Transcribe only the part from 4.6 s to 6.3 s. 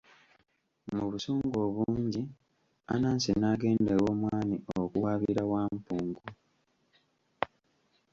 okuwaabira Wampungu.